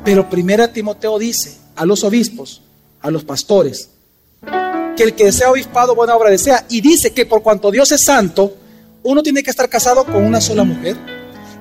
Pero 0.04 0.28
primera 0.28 0.72
Timoteo 0.72 1.18
dice 1.18 1.56
a 1.76 1.86
los 1.86 2.04
obispos, 2.04 2.62
a 3.00 3.10
los 3.10 3.24
pastores, 3.24 3.90
que 4.96 5.04
el 5.04 5.14
que 5.14 5.26
desea 5.26 5.50
obispado 5.50 5.94
buena 5.94 6.16
obra 6.16 6.30
desea. 6.30 6.64
Y 6.68 6.80
dice 6.80 7.12
que 7.12 7.24
por 7.24 7.42
cuanto 7.42 7.70
Dios 7.70 7.92
es 7.92 8.04
santo, 8.04 8.56
uno 9.02 9.22
tiene 9.22 9.42
que 9.42 9.50
estar 9.50 9.68
casado 9.68 10.04
con 10.04 10.24
una 10.24 10.40
sola 10.40 10.64
mujer, 10.64 10.96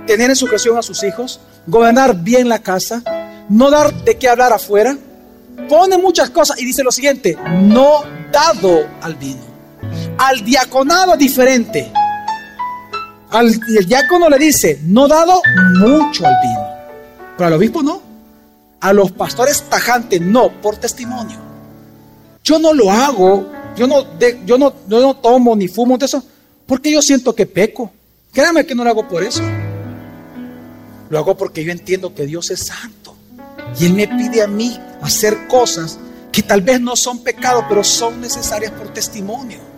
tener 0.08 0.30
en 0.30 0.36
sujeción 0.36 0.78
a 0.78 0.82
sus 0.82 1.04
hijos, 1.04 1.40
gobernar 1.68 2.16
bien 2.16 2.50
la 2.50 2.60
casa, 2.60 3.04
no 3.50 3.70
dar 3.70 3.94
de 4.04 4.18
qué 4.18 4.28
hablar 4.28 4.54
afuera. 4.54 4.98
Pone 5.70 5.98
muchas 5.98 6.30
cosas 6.32 6.60
y 6.60 6.66
dice 6.66 6.84
lo 6.84 6.92
siguiente, 6.92 7.38
no 7.62 8.04
dado 8.32 8.88
al 9.02 9.16
vino. 9.16 9.42
Al 10.18 10.44
diaconado 10.44 11.16
diferente. 11.16 11.92
Al, 13.30 13.48
el 13.48 13.86
diácono 13.86 14.30
le 14.30 14.38
dice, 14.38 14.80
no 14.84 15.08
dado 15.08 15.42
mucho 15.80 16.26
al 16.26 16.36
vino. 16.42 16.68
Pero 17.38 17.48
al 17.48 17.54
obispo 17.54 17.82
no 17.82 18.11
a 18.82 18.94
los 18.94 19.12
pastores 19.12 19.64
tajantes, 19.70 20.20
no, 20.20 20.50
por 20.62 20.76
testimonio. 20.78 21.38
Yo 22.44 22.60
no 22.60 22.74
lo 22.74 22.92
hago, 22.92 23.50
yo 23.78 23.88
no, 23.88 24.18
yo 24.46 24.58
no, 24.58 24.74
no 24.88 25.16
tomo 25.16 25.56
ni 25.56 25.68
fumo 25.68 25.98
de 25.98 26.08
eso, 26.08 26.24
porque 26.66 26.92
yo 26.92 27.02
siento 27.02 27.34
que 27.34 27.46
peco. 27.46 27.92
Créame 28.34 28.66
que 28.66 28.74
no 28.74 28.84
lo 28.84 28.90
hago 28.90 29.08
por 29.08 29.24
eso. 29.24 29.44
Lo 31.10 31.20
hago 31.20 31.38
porque 31.38 31.64
yo 31.64 31.72
entiendo 31.72 32.16
que 32.16 32.26
Dios 32.26 32.50
es 32.50 32.66
santo. 32.66 33.16
Y 33.80 33.86
Él 33.86 33.94
me 33.94 34.08
pide 34.08 34.42
a 34.42 34.48
mí 34.48 34.78
hacer 35.02 35.48
cosas 35.48 36.00
que 36.32 36.42
tal 36.42 36.62
vez 36.62 36.82
no 36.82 36.96
son 36.96 37.20
pecado, 37.24 37.66
pero 37.70 37.84
son 37.84 38.20
necesarias 38.20 38.72
por 38.72 38.92
testimonio. 38.94 39.71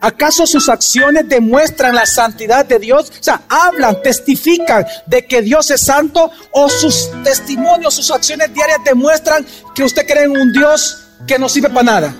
¿Acaso 0.00 0.46
sus 0.46 0.68
acciones 0.68 1.28
demuestran 1.28 1.94
la 1.94 2.06
santidad 2.06 2.64
de 2.64 2.78
Dios? 2.78 3.10
O 3.10 3.22
sea, 3.22 3.42
hablan, 3.48 4.00
testifican 4.00 4.86
de 5.06 5.26
que 5.26 5.42
Dios 5.42 5.70
es 5.70 5.80
santo 5.80 6.30
o 6.52 6.68
sus 6.68 7.10
testimonios, 7.24 7.94
sus 7.94 8.10
acciones 8.10 8.52
diarias 8.54 8.78
demuestran 8.84 9.44
que 9.74 9.82
usted 9.82 10.06
cree 10.06 10.24
en 10.24 10.36
un 10.36 10.52
Dios 10.52 11.04
que 11.26 11.38
no 11.38 11.48
sirve 11.48 11.68
para 11.68 11.82
nada. 11.82 12.16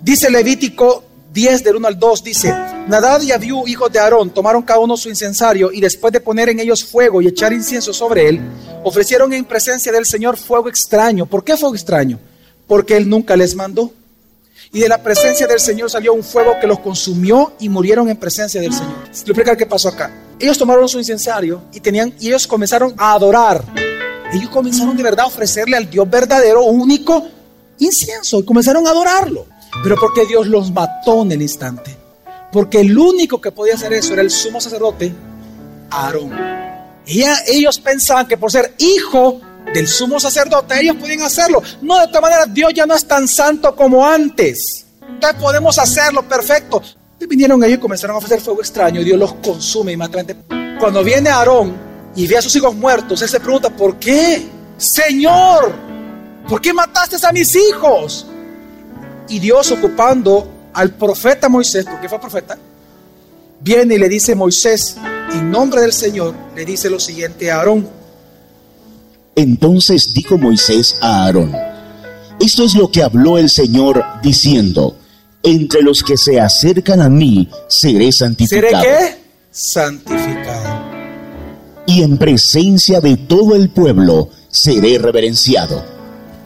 Dice 0.00 0.30
Levítico 0.30 1.04
10 1.32 1.64
del 1.64 1.76
1 1.76 1.88
al 1.88 1.98
2, 1.98 2.24
dice, 2.24 2.54
Nadad 2.86 3.20
y 3.22 3.32
Abiú, 3.32 3.66
hijos 3.66 3.92
de 3.92 3.98
Aarón, 3.98 4.30
tomaron 4.30 4.62
cada 4.62 4.80
uno 4.80 4.96
su 4.96 5.08
incensario 5.08 5.70
y 5.72 5.80
después 5.80 6.12
de 6.12 6.20
poner 6.20 6.48
en 6.48 6.60
ellos 6.60 6.84
fuego 6.84 7.20
y 7.20 7.26
echar 7.26 7.52
incienso 7.52 7.92
sobre 7.92 8.28
él, 8.28 8.40
ofrecieron 8.82 9.32
en 9.32 9.44
presencia 9.44 9.92
del 9.92 10.06
Señor 10.06 10.36
fuego 10.36 10.68
extraño. 10.68 11.26
¿Por 11.26 11.44
qué 11.44 11.56
fuego 11.56 11.74
extraño? 11.74 12.18
Porque 12.66 12.96
él 12.96 13.08
nunca 13.08 13.36
les 13.36 13.54
mandó. 13.54 13.92
Y 14.72 14.80
de 14.80 14.88
la 14.88 15.02
presencia 15.02 15.46
del 15.46 15.60
Señor 15.60 15.90
salió 15.90 16.12
un 16.12 16.22
fuego 16.22 16.56
que 16.60 16.66
los 16.66 16.80
consumió 16.80 17.54
y 17.58 17.68
murieron 17.68 18.08
en 18.08 18.16
presencia 18.16 18.60
del 18.60 18.72
Señor. 18.72 19.04
Le 19.04 19.10
explicar 19.10 19.56
qué 19.56 19.66
pasó 19.66 19.88
acá. 19.88 20.10
Ellos 20.38 20.58
tomaron 20.58 20.88
su 20.88 20.98
incensario 20.98 21.62
y 21.72 21.80
tenían 21.80 22.12
y 22.20 22.28
ellos 22.28 22.46
comenzaron 22.46 22.94
a 22.98 23.12
adorar. 23.12 23.64
Ellos 24.32 24.50
comenzaron 24.50 24.96
de 24.96 25.02
verdad 25.02 25.24
a 25.24 25.28
ofrecerle 25.28 25.76
al 25.76 25.88
Dios 25.88 26.08
verdadero 26.08 26.64
único 26.64 27.26
incienso 27.78 28.40
y 28.40 28.44
comenzaron 28.44 28.86
a 28.86 28.90
adorarlo. 28.90 29.46
Pero 29.82 29.96
porque 29.98 30.26
Dios 30.26 30.46
los 30.46 30.70
mató 30.70 31.22
en 31.22 31.32
el 31.32 31.42
instante. 31.42 31.96
Porque 32.52 32.80
el 32.80 32.96
único 32.96 33.40
que 33.40 33.52
podía 33.52 33.74
hacer 33.74 33.92
eso 33.92 34.12
era 34.12 34.22
el 34.22 34.30
sumo 34.30 34.60
sacerdote, 34.60 35.12
Aarón. 35.90 36.32
Y 37.06 37.24
ellos 37.46 37.78
pensaban 37.78 38.26
que 38.26 38.36
por 38.36 38.52
ser 38.52 38.74
hijo 38.78 39.40
del 39.74 39.86
sumo 39.86 40.18
sacerdote, 40.18 40.80
ellos 40.80 40.96
podían 40.96 41.22
hacerlo. 41.22 41.62
No, 41.82 41.98
de 42.00 42.06
todas 42.08 42.22
maneras, 42.22 42.52
Dios 42.52 42.72
ya 42.74 42.86
no 42.86 42.94
es 42.94 43.04
tan 43.04 43.28
santo 43.28 43.74
como 43.74 44.06
antes. 44.06 44.86
Entonces 45.08 45.40
podemos 45.40 45.78
hacerlo, 45.78 46.22
perfecto. 46.28 46.82
Y 47.20 47.26
vinieron 47.26 47.62
ellos 47.64 47.78
y 47.78 47.80
comenzaron 47.80 48.14
a 48.14 48.18
ofrecer 48.18 48.40
fuego 48.40 48.60
extraño. 48.60 49.02
Dios 49.02 49.18
los 49.18 49.34
consume 49.34 49.92
inmediatamente. 49.92 50.36
Cuando 50.78 51.02
viene 51.02 51.30
Aarón 51.30 51.74
y 52.14 52.26
ve 52.26 52.38
a 52.38 52.42
sus 52.42 52.54
hijos 52.56 52.74
muertos, 52.74 53.20
él 53.22 53.28
se 53.28 53.40
pregunta, 53.40 53.70
¿por 53.70 53.96
qué? 53.96 54.46
Señor, 54.76 55.74
¿por 56.48 56.60
qué 56.60 56.72
mataste 56.72 57.16
a 57.26 57.32
mis 57.32 57.54
hijos? 57.56 58.26
Y 59.28 59.40
Dios 59.40 59.72
ocupando 59.72 60.48
al 60.72 60.94
profeta 60.94 61.48
Moisés, 61.48 61.84
porque 61.84 62.08
fue 62.08 62.20
profeta, 62.20 62.56
viene 63.60 63.96
y 63.96 63.98
le 63.98 64.08
dice 64.08 64.34
Moisés, 64.36 64.96
en 65.32 65.50
nombre 65.50 65.80
del 65.80 65.92
Señor, 65.92 66.34
le 66.54 66.64
dice 66.64 66.88
lo 66.88 67.00
siguiente 67.00 67.50
a 67.50 67.56
Aarón. 67.56 67.97
Entonces 69.38 70.12
dijo 70.12 70.36
Moisés 70.36 70.96
a 71.00 71.26
Aarón, 71.26 71.54
esto 72.40 72.64
es 72.64 72.74
lo 72.74 72.90
que 72.90 73.04
habló 73.04 73.38
el 73.38 73.48
Señor 73.48 74.04
diciendo, 74.20 74.96
entre 75.44 75.80
los 75.80 76.02
que 76.02 76.16
se 76.16 76.40
acercan 76.40 77.00
a 77.00 77.08
mí 77.08 77.48
seré 77.68 78.10
santificado. 78.10 78.82
¿Seré 78.82 78.98
qué? 78.98 79.16
Santificado. 79.52 80.82
Y 81.86 82.02
en 82.02 82.18
presencia 82.18 83.00
de 83.00 83.16
todo 83.16 83.54
el 83.54 83.70
pueblo 83.70 84.28
seré 84.48 84.98
reverenciado. 84.98 85.84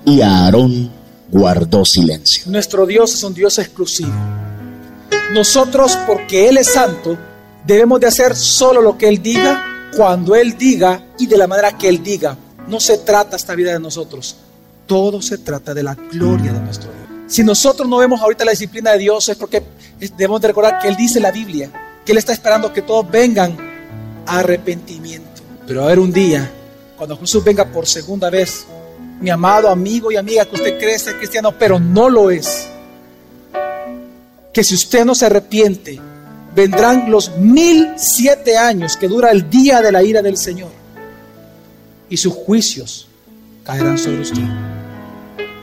Y 0.04 0.20
Aarón 0.20 0.90
guardó 1.30 1.86
silencio. 1.86 2.44
Nuestro 2.48 2.84
Dios 2.84 3.14
es 3.14 3.24
un 3.24 3.32
Dios 3.32 3.58
exclusivo. 3.58 4.12
Nosotros, 5.32 5.98
porque 6.06 6.50
Él 6.50 6.58
es 6.58 6.74
santo, 6.74 7.16
debemos 7.66 8.00
de 8.00 8.08
hacer 8.08 8.36
solo 8.36 8.82
lo 8.82 8.98
que 8.98 9.08
Él 9.08 9.22
diga, 9.22 9.64
cuando 9.96 10.34
Él 10.34 10.58
diga 10.58 11.06
y 11.18 11.26
de 11.26 11.38
la 11.38 11.46
manera 11.46 11.78
que 11.78 11.88
Él 11.88 12.02
diga. 12.02 12.36
No 12.68 12.80
se 12.80 12.98
trata 12.98 13.36
esta 13.36 13.54
vida 13.54 13.72
de 13.72 13.80
nosotros. 13.80 14.36
Todo 14.86 15.22
se 15.22 15.38
trata 15.38 15.74
de 15.74 15.82
la 15.82 15.94
gloria 15.94 16.52
de 16.52 16.60
nuestro 16.60 16.90
Dios. 16.90 17.02
Si 17.32 17.42
nosotros 17.42 17.88
no 17.88 17.98
vemos 17.98 18.20
ahorita 18.20 18.44
la 18.44 18.50
disciplina 18.50 18.92
de 18.92 18.98
Dios 18.98 19.28
es 19.28 19.36
porque 19.36 19.62
debemos 19.98 20.40
de 20.40 20.48
recordar 20.48 20.78
que 20.80 20.88
Él 20.88 20.96
dice 20.96 21.18
en 21.18 21.22
la 21.22 21.30
Biblia 21.30 21.70
que 22.04 22.12
Él 22.12 22.18
está 22.18 22.32
esperando 22.32 22.72
que 22.72 22.82
todos 22.82 23.10
vengan 23.10 23.56
a 24.26 24.40
arrepentimiento. 24.40 25.42
Pero 25.66 25.82
a 25.82 25.84
haber 25.84 25.98
un 25.98 26.12
día, 26.12 26.50
cuando 26.96 27.16
Jesús 27.16 27.42
venga 27.42 27.64
por 27.64 27.86
segunda 27.86 28.28
vez, 28.28 28.66
mi 29.20 29.30
amado 29.30 29.68
amigo 29.68 30.10
y 30.10 30.16
amiga, 30.16 30.44
que 30.44 30.56
usted 30.56 30.78
cree 30.78 30.98
ser 30.98 31.16
cristiano, 31.16 31.54
pero 31.56 31.78
no 31.78 32.10
lo 32.10 32.30
es. 32.30 32.68
Que 34.52 34.64
si 34.64 34.74
usted 34.74 35.04
no 35.04 35.14
se 35.14 35.26
arrepiente, 35.26 36.00
vendrán 36.54 37.10
los 37.10 37.36
mil 37.38 37.92
siete 37.96 38.56
años 38.58 38.96
que 38.96 39.08
dura 39.08 39.30
el 39.30 39.48
día 39.48 39.80
de 39.80 39.92
la 39.92 40.02
ira 40.02 40.22
del 40.22 40.36
Señor. 40.36 40.81
Y 42.12 42.18
sus 42.18 42.34
juicios 42.34 43.08
caerán 43.64 43.96
sobre 43.96 44.20
usted. 44.20 44.42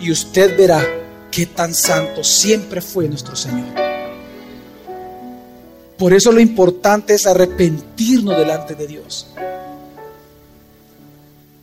Y 0.02 0.12
usted 0.12 0.58
verá 0.58 0.84
qué 1.30 1.46
tan 1.46 1.76
santo 1.76 2.24
siempre 2.24 2.82
fue 2.82 3.08
nuestro 3.08 3.36
Señor. 3.36 3.68
Por 5.96 6.12
eso 6.12 6.32
lo 6.32 6.40
importante 6.40 7.14
es 7.14 7.28
arrepentirnos 7.28 8.36
delante 8.36 8.74
de 8.74 8.88
Dios. 8.88 9.28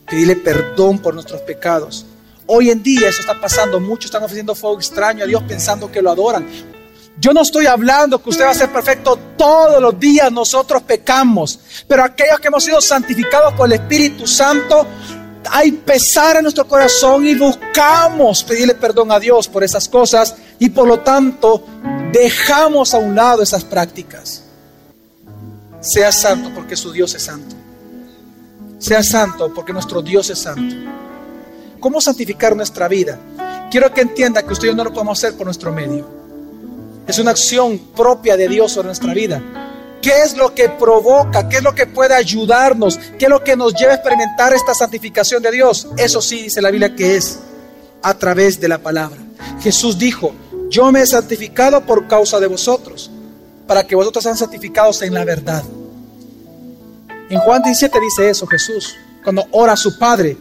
Pedirle 0.08 0.36
perdón 0.36 1.00
por 1.00 1.14
nuestros 1.14 1.40
pecados. 1.40 2.06
Hoy 2.46 2.70
en 2.70 2.80
día 2.80 3.08
eso 3.08 3.22
está 3.22 3.40
pasando. 3.40 3.80
Muchos 3.80 4.04
están 4.04 4.22
ofreciendo 4.22 4.54
fuego 4.54 4.76
extraño 4.76 5.24
a 5.24 5.26
Dios 5.26 5.42
pensando 5.48 5.90
que 5.90 6.00
lo 6.00 6.12
adoran. 6.12 6.46
Yo 7.18 7.32
no 7.32 7.40
estoy 7.40 7.66
hablando 7.66 8.22
que 8.22 8.28
usted 8.30 8.44
va 8.44 8.50
a 8.50 8.54
ser 8.54 8.70
perfecto 8.70 9.18
todos 9.36 9.80
los 9.80 9.98
días, 9.98 10.30
nosotros 10.30 10.82
pecamos, 10.82 11.58
pero 11.88 12.04
aquellos 12.04 12.38
que 12.40 12.48
hemos 12.48 12.64
sido 12.64 12.80
santificados 12.80 13.54
por 13.54 13.66
el 13.66 13.80
Espíritu 13.80 14.26
Santo, 14.26 14.86
hay 15.50 15.72
pesar 15.72 16.36
en 16.36 16.42
nuestro 16.42 16.66
corazón 16.68 17.26
y 17.26 17.34
buscamos 17.34 18.44
pedirle 18.44 18.74
perdón 18.74 19.12
a 19.12 19.18
Dios 19.18 19.48
por 19.48 19.64
esas 19.64 19.88
cosas 19.88 20.34
y 20.58 20.68
por 20.68 20.86
lo 20.86 21.00
tanto 21.00 21.64
dejamos 22.12 22.92
a 22.92 22.98
un 22.98 23.14
lado 23.14 23.42
esas 23.42 23.64
prácticas. 23.64 24.42
Sea 25.80 26.12
santo 26.12 26.50
porque 26.54 26.76
su 26.76 26.92
Dios 26.92 27.14
es 27.14 27.22
santo. 27.22 27.56
Sea 28.78 29.02
santo 29.02 29.54
porque 29.54 29.72
nuestro 29.72 30.02
Dios 30.02 30.28
es 30.28 30.38
santo. 30.38 30.74
¿Cómo 31.80 32.00
santificar 32.00 32.54
nuestra 32.54 32.88
vida? 32.88 33.18
Quiero 33.70 33.92
que 33.94 34.02
entienda 34.02 34.42
que 34.42 34.52
usted 34.52 34.66
y 34.66 34.70
yo 34.70 34.76
no 34.76 34.84
lo 34.84 34.92
podemos 34.92 35.18
hacer 35.18 35.36
por 35.36 35.46
nuestro 35.46 35.72
medio. 35.72 36.15
Es 37.06 37.18
una 37.18 37.30
acción 37.30 37.78
propia 37.94 38.36
de 38.36 38.48
Dios 38.48 38.72
sobre 38.72 38.86
nuestra 38.86 39.14
vida. 39.14 39.42
¿Qué 40.02 40.22
es 40.22 40.36
lo 40.36 40.54
que 40.54 40.68
provoca? 40.68 41.48
¿Qué 41.48 41.56
es 41.56 41.62
lo 41.62 41.74
que 41.74 41.86
puede 41.86 42.14
ayudarnos? 42.14 42.98
¿Qué 43.18 43.24
es 43.26 43.30
lo 43.30 43.42
que 43.42 43.56
nos 43.56 43.74
lleva 43.74 43.92
a 43.92 43.96
experimentar 43.96 44.52
esta 44.52 44.74
santificación 44.74 45.42
de 45.42 45.50
Dios? 45.50 45.88
Eso 45.96 46.20
sí 46.20 46.42
dice 46.42 46.62
la 46.62 46.70
Biblia 46.70 46.94
que 46.94 47.16
es 47.16 47.40
a 48.02 48.14
través 48.14 48.60
de 48.60 48.68
la 48.68 48.78
palabra. 48.78 49.18
Jesús 49.60 49.98
dijo, 49.98 50.32
yo 50.68 50.90
me 50.92 51.00
he 51.00 51.06
santificado 51.06 51.80
por 51.84 52.06
causa 52.06 52.38
de 52.38 52.46
vosotros, 52.46 53.10
para 53.66 53.86
que 53.86 53.96
vosotros 53.96 54.22
sean 54.22 54.36
santificados 54.36 55.02
en 55.02 55.14
la 55.14 55.24
verdad. 55.24 55.64
En 57.28 57.38
Juan 57.40 57.62
17 57.62 58.00
dice 58.00 58.30
eso 58.30 58.46
Jesús, 58.46 58.94
cuando 59.24 59.44
ora 59.50 59.72
a 59.72 59.76
su 59.76 59.98
Padre. 59.98 60.36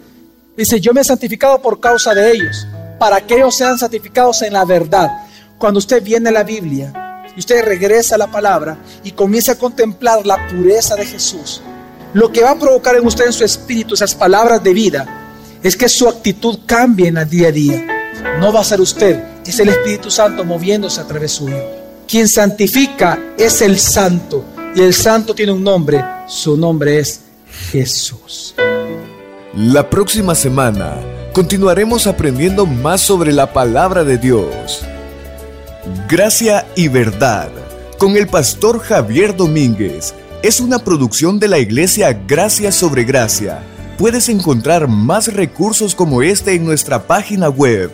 Dice, 0.55 0.79
yo 0.79 0.93
me 0.93 1.01
he 1.01 1.03
santificado 1.03 1.61
por 1.61 1.79
causa 1.79 2.13
de 2.13 2.31
ellos, 2.31 2.67
para 2.99 3.19
que 3.19 3.35
ellos 3.35 3.55
sean 3.55 3.77
santificados 3.77 4.41
en 4.43 4.53
la 4.53 4.63
verdad. 4.63 5.24
Cuando 5.57 5.79
usted 5.79 6.03
viene 6.03 6.29
a 6.29 6.33
la 6.33 6.43
Biblia, 6.43 6.91
y 7.35 7.39
usted 7.39 7.63
regresa 7.63 8.15
a 8.15 8.17
la 8.17 8.31
palabra 8.31 8.77
y 9.03 9.11
comienza 9.11 9.53
a 9.53 9.57
contemplar 9.57 10.25
la 10.25 10.47
pureza 10.47 10.95
de 10.95 11.05
Jesús, 11.05 11.61
lo 12.13 12.31
que 12.31 12.41
va 12.41 12.51
a 12.51 12.59
provocar 12.59 12.95
en 12.95 13.05
usted 13.05 13.25
en 13.25 13.33
su 13.33 13.43
espíritu 13.43 13.93
esas 13.93 14.15
palabras 14.15 14.63
de 14.63 14.73
vida 14.73 15.57
es 15.61 15.75
que 15.75 15.89
su 15.89 16.07
actitud 16.07 16.59
cambie 16.65 17.07
en 17.07 17.17
el 17.17 17.29
día 17.29 17.49
a 17.49 17.51
día. 17.51 17.85
No 18.39 18.53
va 18.53 18.61
a 18.61 18.63
ser 18.63 18.79
usted, 18.79 19.21
es 19.45 19.59
el 19.59 19.69
Espíritu 19.69 20.09
Santo 20.09 20.43
moviéndose 20.43 21.01
a 21.01 21.07
través 21.07 21.33
suyo. 21.33 21.57
Quien 22.07 22.27
santifica 22.27 23.19
es 23.37 23.61
el 23.61 23.79
santo 23.79 24.45
y 24.75 24.81
el 24.81 24.93
santo 24.93 25.33
tiene 25.33 25.51
un 25.51 25.63
nombre, 25.63 26.03
su 26.27 26.55
nombre 26.55 26.99
es 26.99 27.21
Jesús. 27.71 28.55
La 29.55 29.89
próxima 29.89 30.35
semana 30.35 30.97
continuaremos 31.33 32.07
aprendiendo 32.07 32.65
más 32.65 33.01
sobre 33.01 33.33
la 33.33 33.51
palabra 33.51 34.03
de 34.03 34.17
Dios. 34.17 34.85
Gracia 36.07 36.65
y 36.75 36.87
Verdad, 36.87 37.51
con 37.99 38.17
el 38.17 38.25
pastor 38.27 38.79
Javier 38.79 39.35
Domínguez, 39.35 40.15
es 40.41 40.59
una 40.59 40.79
producción 40.79 41.39
de 41.39 41.47
la 41.47 41.59
iglesia 41.59 42.11
Gracia 42.27 42.71
sobre 42.71 43.03
Gracia. 43.03 43.61
Puedes 43.99 44.29
encontrar 44.29 44.87
más 44.87 45.31
recursos 45.31 45.93
como 45.93 46.23
este 46.23 46.55
en 46.55 46.65
nuestra 46.65 47.05
página 47.05 47.49
web, 47.49 47.91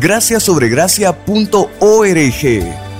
graciasobregracia.org. 0.00 2.91